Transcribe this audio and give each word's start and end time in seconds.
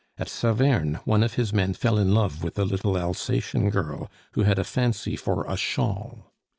At 0.17 0.29
Saverne, 0.29 0.95
one 1.05 1.21
of 1.21 1.35
his 1.35 1.53
men 1.53 1.75
fell 1.75 1.99
in 1.99 2.11
love 2.11 2.43
with 2.43 2.57
a 2.57 2.65
little 2.65 2.97
Alsatian 2.97 3.69
girl 3.69 4.09
who 4.31 4.41
had 4.41 4.57
a 4.57 4.63
fancy 4.63 5.15
for 5.15 5.45
a 5.47 5.55
shawl. 5.55 6.33